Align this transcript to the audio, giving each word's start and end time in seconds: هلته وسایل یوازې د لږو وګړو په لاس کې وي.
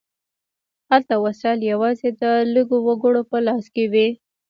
هلته 0.89 1.13
وسایل 1.25 1.59
یوازې 1.71 2.09
د 2.21 2.23
لږو 2.53 2.77
وګړو 2.87 3.21
په 3.29 3.37
لاس 3.47 3.65
کې 3.73 3.85
وي. 3.91 4.07